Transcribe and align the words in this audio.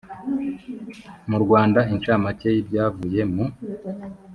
mu 1.29 1.37
rwanda 1.43 1.79
incamake 1.93 2.47
y 2.55 2.59
ibyavuye 2.61 3.21
mu 3.33 3.45